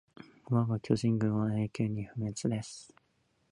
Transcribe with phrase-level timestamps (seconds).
[0.49, 2.91] わが巨人軍は永久に不滅です